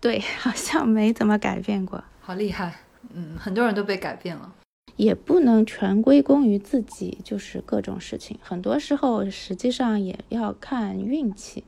[0.00, 2.02] 对，好像没怎么改变过。
[2.20, 2.74] 好厉害！
[3.14, 4.52] 嗯，很多人都被改变了。
[4.98, 11.62] 也不能全归功于自己，就是各种事情，很多时候实际上也要看运气。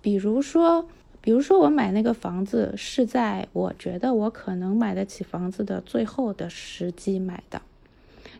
[0.00, 0.88] 比如说，
[1.20, 7.62] 比如说我买那个房子是在我觉得我可能买得起房子的最后的时机买的，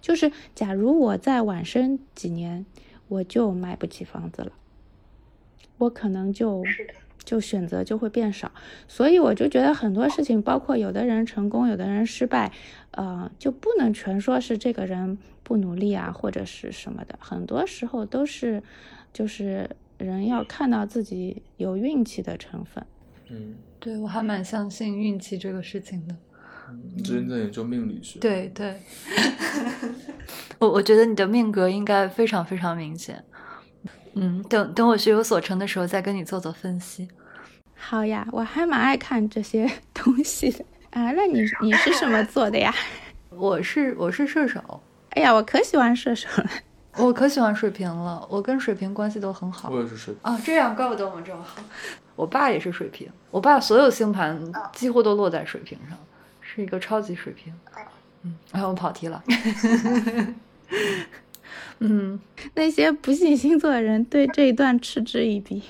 [0.01, 2.67] 就是假如我再晚生几年，
[3.07, 4.51] 我就买不起房子了，
[5.79, 6.65] 我可能就。
[7.25, 8.51] 就选择就会变少，
[8.89, 12.53] 所以我就觉得很多事情，包括有的人成功，有的人失败，
[12.93, 18.63] 呃，就不能全说是这个人不努力啊，或者是什么的，很多时候都是，
[19.13, 22.85] 就是人要看到自己有运气的成分。
[23.31, 26.17] 嗯，对我还蛮相信运气这个事情的。
[26.95, 28.19] 你之前在研究命理学？
[28.19, 28.81] 对对，
[30.59, 33.23] 我我觉得你的命格应该非常非常明显。
[34.14, 37.09] 嗯，等等我学有所成的时候再跟你做做分析。
[37.75, 41.11] 好呀，我还蛮爱看这些 东西的啊。
[41.12, 42.75] 那你你是什么座的呀？
[43.31, 44.83] 我是我是射手。
[45.11, 46.51] 哎呀，我可喜欢射手了，
[46.96, 48.27] 我可喜欢水瓶了。
[48.31, 49.68] 我跟水瓶关系都很好。
[49.70, 51.62] 我也是水瓶啊，这样怪不得我们这么好。
[52.14, 54.38] 我爸也是水瓶，我爸所有星盘
[54.75, 55.98] 几乎都落在水瓶上，
[56.40, 57.53] 是一个超级水瓶。
[58.22, 59.22] 嗯，哎，我跑题了。
[61.83, 62.21] 嗯，
[62.55, 65.62] 那些不信星座的人对这一段嗤之以鼻。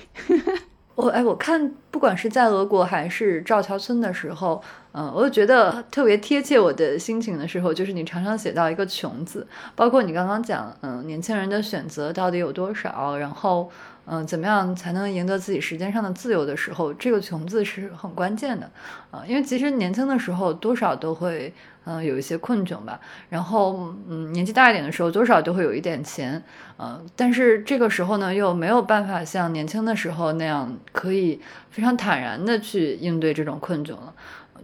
[0.94, 13.70] 我哎，我看不管是在俄国还是赵桥村的时候，嗯，我就觉得特别贴切我的心情的时候，就是你常常写到一个“穷”字，包括你刚刚讲，嗯，年轻人的选择到底有多少，然后。
[14.04, 18.68] 嗯，怎么样才能赢得自己时间上的自由的时候，这个“穷”字是很关键的
[19.12, 26.42] 啊，因为其实年轻的时候多少都会嗯有一些困窘吧，然后嗯年纪大一点的时候多少都会有一点钱，
[26.80, 34.12] 嗯，但是这个时候呢又没有办法像年轻的时候那样可以非常坦然的去应对这种困窘了。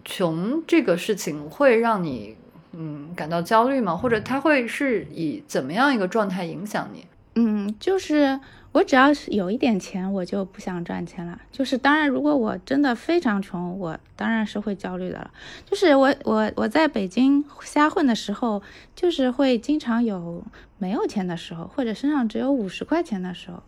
[0.05, 2.37] 穷这个事情会让你
[2.73, 3.97] 嗯感到焦虑吗？
[3.97, 7.07] 或者它会是以怎么样一个状态影响你？
[7.37, 8.41] 嗯，就是。
[8.79, 11.41] 我只要是有一点钱，我就不想赚钱了。
[11.51, 15.33] 就是当然，如果我真的非常穷，我当然是会焦虑的了。
[15.69, 18.63] 就是我我我在北京瞎混的时候，
[18.95, 20.45] 就是会经常有
[20.79, 23.65] 没有钱的时候，或者身上只有五十块钱的时候。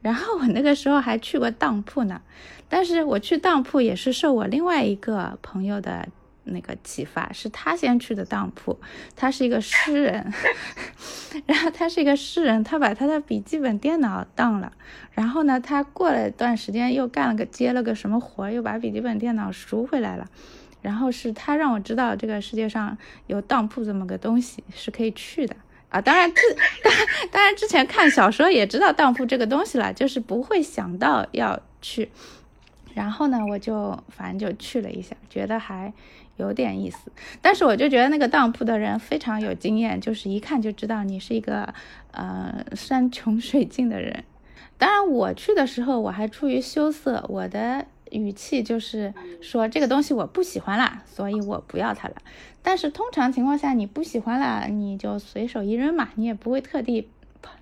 [0.00, 2.22] 然后我那个时候还去过当铺呢，
[2.68, 6.06] 但是我去当铺也是受我另外一个朋友的。
[6.46, 8.78] 那个启发是他先去的当铺，
[9.14, 10.32] 他是一个诗人，
[11.46, 14.72] 然后他是一个诗人，他把他的笔记本电脑当了，
[15.12, 20.26] 然后呢，他过了一段时间又干了个接了个什么活，又把笔记本电脑赎回来了，
[20.82, 25.56] 然后是他让我知道这个世界上有当铺这么个东西是可以去的。
[25.88, 26.28] 啊，当然，
[26.82, 26.92] 当
[27.30, 32.10] 当然之前看小说也知道当铺这个东西了，就是不会想到要去，
[32.96, 35.92] 然后呢，我就反正就去了一下，觉得还。
[36.38, 41.72] 有点意思，但是我就觉得那个当铺的人非常有经验，就是一看就知道你是一个
[42.10, 44.22] 呃山穷水尽的人。
[44.76, 52.16] 当然我去的时候我还出于羞涩，我的语气就是说这个东西我不喜欢啦，所以我不要它了。
[52.62, 57.08] 但是通常情况下你不喜欢了，你就随手一扔嘛，你也不会特地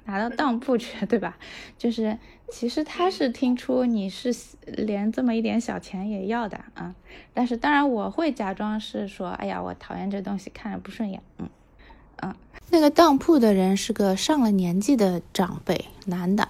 [0.04, 1.37] 拿到当铺去， 对吧？
[1.78, 2.18] 就是。
[2.50, 4.32] 其实他是听出你是
[4.66, 6.94] 连这么一点小钱也要的啊，
[7.32, 11.48] 但是当然我会假装是说，哎呀，我讨厌这东西，看着不顺眼，嗯
[12.22, 12.32] 嗯。
[12.70, 16.48] 那个当铺的人是个上了年纪的长辈，男的，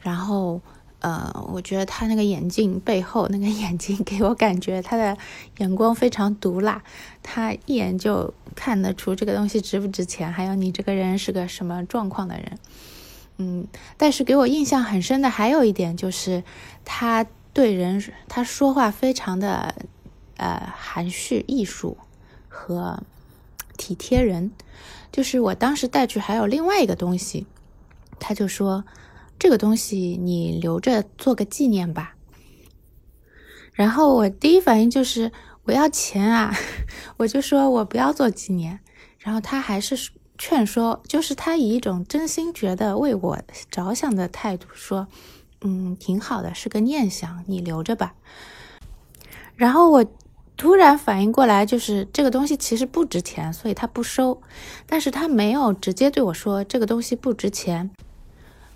[0.00, 0.62] 然后
[1.02, 5.18] 呃，我觉得他那个眼镜背后那个眼睛给我感觉他的
[5.58, 6.80] 眼光非常毒辣，
[7.24, 12.58] 他一眼就看得出这个东西值不值钱，还有你这个人是个什么状况的人。
[13.38, 16.44] 嗯，但是给我印象很深的还有一点就是，
[16.84, 19.74] 他对人他说话非常的
[20.36, 21.98] 呃含蓄、艺术
[22.48, 23.02] 和
[23.76, 24.52] 体贴人。
[25.10, 27.46] 就是我当时带去还有另外一个东西，
[28.20, 28.84] 他就说
[29.42, 32.14] 这个东西你留着做个纪念吧。
[33.72, 35.32] 然后我第一反应就是
[35.64, 36.54] 我要钱啊，
[37.18, 38.78] 我就说我不要做纪念。
[39.18, 43.36] 然后他还是劝说，就是他以一种真心觉得为我
[43.68, 45.08] 着想的态度说，
[45.62, 48.14] 嗯，挺好的，是个念想，你留着吧。
[49.56, 50.06] 然后我
[50.56, 54.40] 突然反应过来，就是这个东西其实不值钱，所以他不收。
[54.86, 57.90] 但是他没有直接对我说这个东西不值钱，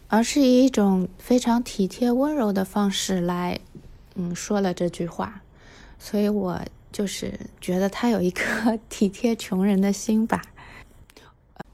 [0.09, 3.61] 而是以一种非常体贴温柔的方式来，
[4.15, 5.43] 嗯，说了这句话。
[5.99, 6.61] 所以我。
[6.93, 10.41] 就是觉得他有一颗体贴穷人的心吧。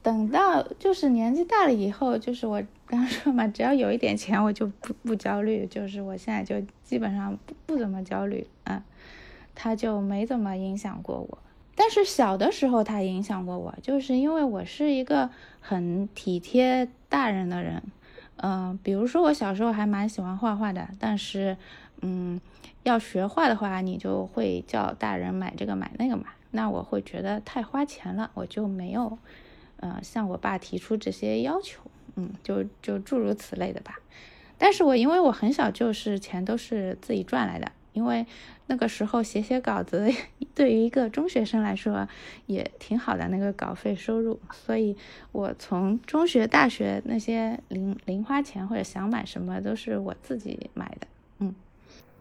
[0.01, 5.65] 等到就是年纪大了以后，就是我刚说嘛，只要有一点钱，我就不不焦虑。
[5.67, 8.83] 就是我现在就基本上不不怎么焦虑，嗯，
[9.55, 11.37] 他就没怎么影响过我。
[11.73, 15.29] 但是小的时候他影响过我，就是因为我是一个
[15.61, 17.81] 很体贴大人的人，
[18.37, 21.57] 嗯，比如说我小时候还蛮喜欢画画的，但是，
[22.01, 22.39] 嗯。
[22.83, 26.25] 要学画的话，你就会叫大人买这个买那个嘛。
[26.51, 29.17] 那我会觉得太花钱了，我就没有，
[29.77, 31.81] 呃，向我爸提出这些要求。
[32.17, 33.97] 嗯，就就诸如此类的吧。
[34.57, 38.25] 但是我因为我很小就是钱都是自己赚来的，因为
[38.67, 40.11] 那个时候写写稿子
[40.53, 42.07] 对于一个中学生来说
[42.47, 44.39] 也挺好的，那个稿费收入。
[44.51, 44.95] 所以
[45.31, 51.07] 我从中学、大学那些零零花钱或者想买什么都是我自己买的。
[51.39, 51.53] 嗯。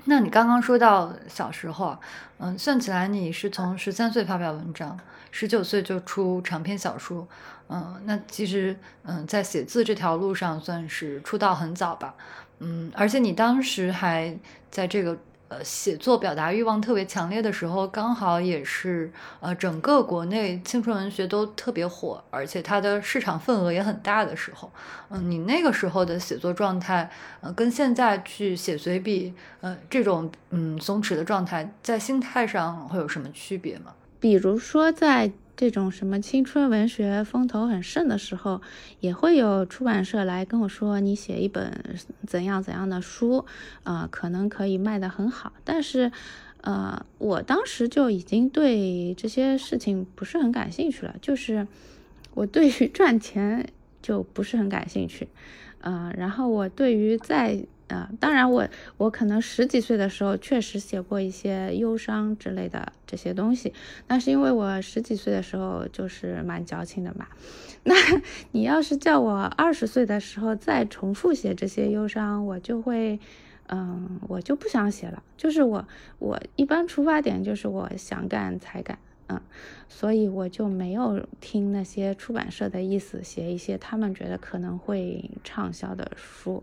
[0.05, 2.01] 那你刚刚说到小时候啊，
[2.39, 4.99] 嗯，算起来你是从十三岁发表文章，
[5.31, 7.27] 十九岁就出长篇小说，
[7.69, 12.15] 嗯，那其实嗯，在写字这条路上算是出道很早吧，
[12.59, 14.37] 嗯，而且你当时还
[14.71, 15.17] 在这个。
[15.53, 24.73] 呃，写作表达欲望特别强烈的时候，刚好也是呃整个国内青春文学都特别火，而且它的市场份额也很大的时候。
[25.11, 27.11] 嗯，你那个时候的写作状态，
[27.43, 33.93] 呃，跟现在去写随笔，呃，这种嗯松弛的状态，在心态上会有什么区别吗？
[34.19, 35.31] 比如说在。
[35.57, 38.61] 这种什么青春文学风头很盛的时候，
[39.01, 41.97] 也会有出版社来跟我说：“你写一本
[42.27, 43.45] 怎样怎样的书，
[43.85, 46.11] 啊，可能可以卖得很好。”但是，
[46.63, 51.67] 呃，我当时就已经对这些事情不是很感兴趣了，就是
[52.35, 53.69] 我对于赚钱
[54.01, 55.29] 就不是很感兴趣，
[55.81, 63.73] 呃，然后我对于在啊，当然，我我可能十几岁的时候确实写过一些忧伤之类的这些东西，
[64.09, 67.27] 那是因为我十几岁的时候就是蛮矫情的嘛。
[67.85, 67.95] 那
[68.53, 73.19] 你要是叫我二十岁的时候再重复写这些忧伤，我就会，
[73.69, 75.23] 嗯，我就不想写了。
[75.37, 75.87] 就是我
[76.19, 79.41] 我一般出发点就是我想干才干，嗯，
[79.89, 86.63] 所以我就没有听那些出版社的意思，写一些他们觉得可能会畅销的书。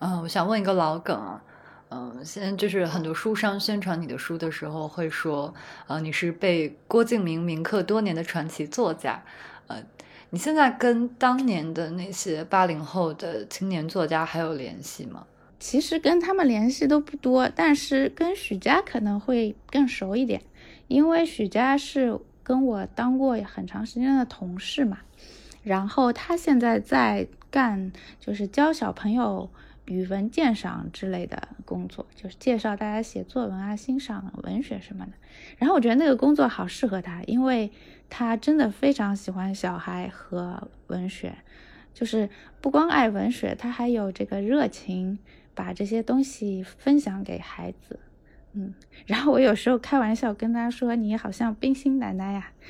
[0.00, 1.42] 嗯，我想问一个老梗啊，
[1.88, 5.52] 嗯，现在就是很多书商宣传你的书的时候会说，
[5.88, 9.20] 呃，你是被郭敬明铭刻多年的传奇作家，
[9.66, 9.82] 呃，
[10.30, 15.26] 你现在跟当年的那些八零后的青年作家还有联系吗？
[15.58, 20.40] 其实跟他们联系都不多，但是跟许佳可能会更熟一点，
[20.86, 24.98] 因为许佳是跟我当过很长时间的同事嘛，
[25.64, 27.90] 然后他现在在干
[28.20, 29.50] 就是教小朋友。
[29.88, 35.12] 语文鉴赏之类的工作，就是介绍大家写作文啊、欣赏文学什么的。
[35.56, 37.72] 然后我觉得那个工作好适合他，因为
[38.08, 41.36] 他真的非常喜欢小孩和文学，
[41.94, 42.28] 就是
[42.60, 45.18] 不光爱文学，他还有这个热情，
[45.54, 47.98] 把这些东西分享给孩子。
[48.52, 48.74] 嗯，
[49.06, 52.52] 然后我有时候开玩笑跟他说：“你好像冰心奶奶呀。”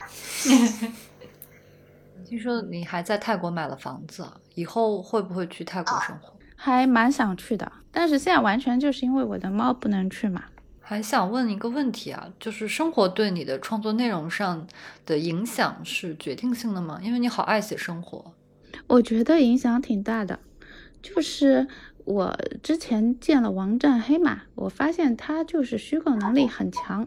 [2.24, 6.37] 听说你还在泰国买了房子，以后会不会去泰国生活？
[6.60, 10.42] 还蛮想去的，但是现在完全就是因为我的猫不能去嘛。
[10.80, 14.66] 还想问一个问题啊，就是生活对你的创作内容上
[15.06, 16.98] 的影响是决定性的吗？
[17.00, 18.32] 因为你好爱写生活，
[18.88, 20.40] 我觉得影响挺大的。
[21.00, 21.68] 就是
[22.04, 27.06] 我之前见了王战黑嘛，我发现他就是虚构能力很强，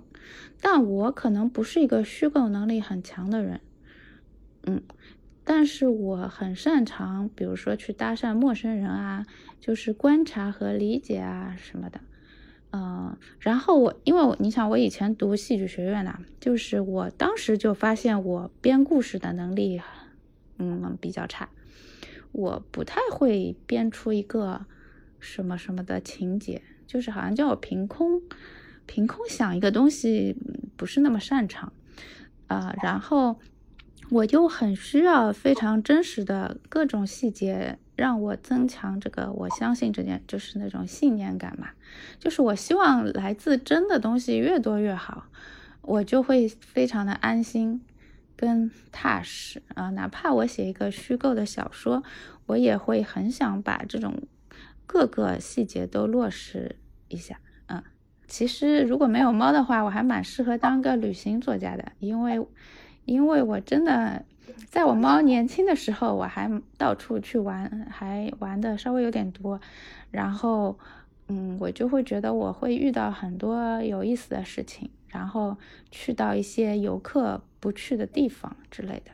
[0.62, 3.60] 但我可能不是一个虚构能力很强的人，
[4.64, 4.82] 嗯。
[5.43, 9.25] 但是我很擅长，比如说去搭讪陌生人啊，
[9.59, 11.99] 就是观察和理解啊什么的，
[12.71, 19.81] 嗯，然后我因为我你想我以前读戏剧学院呢，就是我当时就发现我编故事的能力，
[20.59, 21.49] 嗯比较差，
[22.31, 24.65] 我不太会编出一个
[25.19, 28.21] 什么什么的情节，就是好像叫我凭空
[28.85, 30.35] 凭空想一个东西，
[30.77, 31.73] 不是那么擅长，
[32.45, 33.39] 啊，然后。
[34.12, 41.70] 我就很需要非常真实的各种细节，让我增强这个我相信这件就是那种信念感嘛，
[42.20, 45.28] 就是我希望来自真的东西越多越好，
[45.82, 47.82] 我就会非常的安心
[48.36, 52.03] 跟踏实啊，哪怕我写一个虚构的小说，
[52.47, 54.24] 我也会很想把这种
[54.86, 56.76] 各个细节都落实
[57.07, 57.39] 一下。
[57.68, 57.86] 啊，
[58.28, 62.45] 其实如果没有猫的话，我还蛮适合当个旅行作家的，因为
[63.06, 64.24] 因为我真的。
[64.70, 69.60] 在我猫年轻的时候，我还到处去玩，还玩的稍微有点多。
[70.12, 70.78] 然后，
[71.28, 75.58] 嗯，我就会觉得我会遇到很多有意思的事情，然后
[75.89, 79.12] 去到一些游客不去的地方之类的。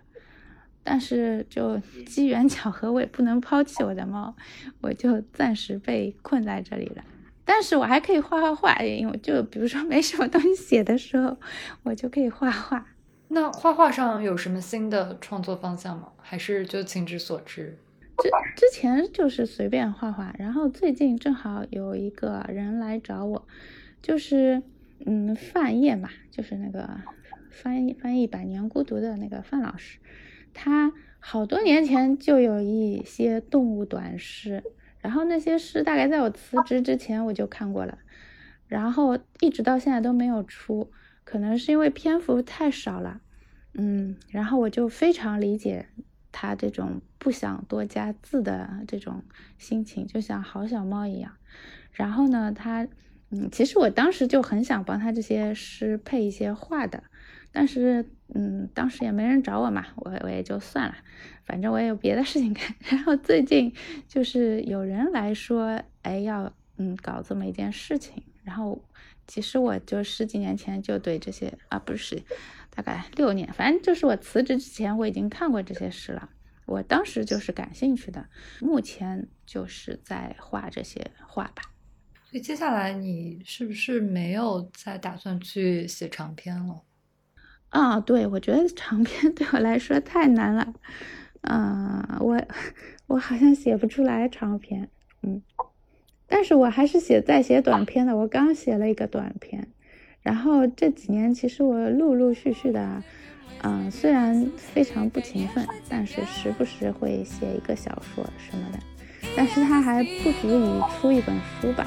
[0.83, 4.35] 但是，就机缘巧合，我也不能抛弃我的猫，
[4.81, 7.03] 我就暂时被困在这里了。
[7.43, 11.37] 但是我还可以画画画，因为就比如说没什么东西写的时候，
[11.81, 12.85] 我就可以画画。
[13.29, 16.11] 那画画上有什么新的创作方向吗？
[16.17, 17.77] 还是就情之所至？
[18.17, 23.47] 之之前就是随便画画，然后最近正好有一个人来找我，
[24.01, 24.63] 就是
[25.05, 26.89] 嗯范晔嘛，就是那个
[27.51, 29.99] 翻译翻译《百年孤独》的那个范老师，
[30.53, 34.63] 他好多年前就有一些动物短诗，
[34.99, 37.99] 然后那些诗大概在我辞职之前我就看过了，
[38.67, 40.89] 然后一直到现在都没有出。
[41.29, 43.19] 可能是因为篇幅太少了，
[43.73, 45.89] 嗯，然后我就非常理解
[46.31, 49.21] 他这种不想多加字的这种
[49.57, 51.33] 心情，就像好小猫一样。
[51.91, 52.87] 然后呢，他，
[53.29, 57.03] 嗯，其实我当时就很想帮他这些诗配一些画的，
[57.51, 60.95] 但是，嗯，当时也没人找我嘛，我我也就算了，
[61.43, 62.73] 反正我也有别的事情干。
[62.89, 63.73] 然后最近
[64.07, 68.81] 就是有人来说，哎，要嗯搞这么一件事情，然后。
[69.27, 72.23] 其实我就十几年前就对这些啊，不是，
[72.69, 76.29] 大概六年，反正就是我辞职之前我已经看过这些诗了。
[76.65, 78.27] 我当时就是感兴趣的，
[78.59, 81.61] 目前就是在画这些画吧。
[82.29, 86.83] 所以接下来你是不是没有再打算去写长篇了？
[87.69, 90.73] 啊，对，我觉得长篇 对我来说太难了。
[91.41, 92.41] 嗯，我
[93.07, 94.89] 我好像写不出来长篇。
[95.23, 95.41] 嗯。
[96.27, 99.67] 但是我还是写在写短篇的，我刚写了一个短篇，
[100.21, 103.01] 然后这几年其实我陆陆续续的，
[103.63, 108.79] 嗯，虽然非常不勤奋，但是时不时会写一个小说什么的，
[109.35, 111.85] 但是它还不足以出一本书吧。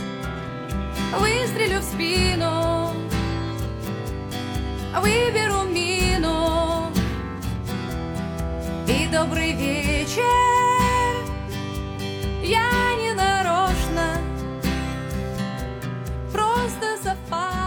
[16.79, 17.60] There's a fire?